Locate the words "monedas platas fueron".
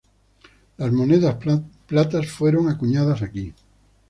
0.91-2.67